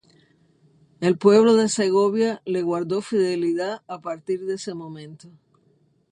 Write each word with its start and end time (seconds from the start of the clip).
El 0.99 1.15
pueblo 1.19 1.55
de 1.55 1.69
Segovia 1.69 2.41
le 2.45 2.63
guardó 2.63 3.03
fidelidad 3.03 3.83
a 3.87 4.01
partir 4.01 4.43
de 4.47 4.55
ese 4.55 4.73
momento. 4.73 5.29